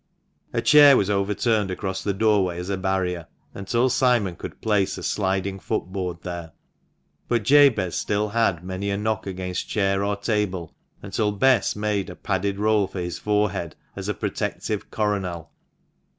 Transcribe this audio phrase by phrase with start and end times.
[0.51, 5.03] A chair was overturned across the doorway as a barrier, until Simon could place a
[5.03, 6.53] sliding foot board there.
[7.27, 12.15] But Jabez had still many a knock against chair or table until Bess made a
[12.15, 15.51] padded roll for his forehead, as a protective coronal.